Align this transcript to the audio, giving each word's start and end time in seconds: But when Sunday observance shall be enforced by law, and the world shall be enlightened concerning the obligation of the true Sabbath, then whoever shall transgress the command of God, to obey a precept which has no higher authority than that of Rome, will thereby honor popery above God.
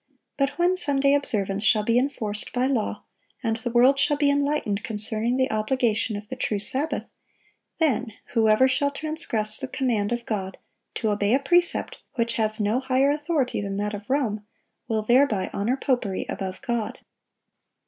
But 0.35 0.57
when 0.57 0.75
Sunday 0.75 1.13
observance 1.13 1.61
shall 1.63 1.83
be 1.83 1.99
enforced 1.99 2.53
by 2.53 2.65
law, 2.65 3.03
and 3.43 3.57
the 3.57 3.69
world 3.69 3.99
shall 3.99 4.17
be 4.17 4.31
enlightened 4.31 4.83
concerning 4.83 5.37
the 5.37 5.51
obligation 5.51 6.17
of 6.17 6.27
the 6.27 6.35
true 6.35 6.57
Sabbath, 6.57 7.07
then 7.77 8.13
whoever 8.33 8.67
shall 8.67 8.89
transgress 8.89 9.59
the 9.59 9.67
command 9.67 10.11
of 10.11 10.25
God, 10.25 10.57
to 10.95 11.09
obey 11.09 11.35
a 11.35 11.39
precept 11.39 11.99
which 12.15 12.37
has 12.37 12.59
no 12.59 12.79
higher 12.79 13.11
authority 13.11 13.61
than 13.61 13.77
that 13.77 13.93
of 13.93 14.09
Rome, 14.09 14.43
will 14.87 15.03
thereby 15.03 15.51
honor 15.53 15.77
popery 15.77 16.25
above 16.27 16.63
God. 16.63 16.97